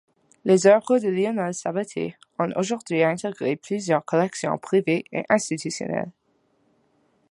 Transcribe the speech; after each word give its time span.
Les 0.45 0.65
oeuvres 0.65 0.97
de 0.99 1.09
Lionel 1.09 1.53
Sabatté 1.53 2.17
ont 2.39 2.49
aujourd'hui 2.55 3.03
intégré 3.03 3.55
plusieurs 3.55 4.03
collections 4.03 4.57
privées 4.57 5.05
et 5.11 5.21
institutionnelles. 5.29 6.09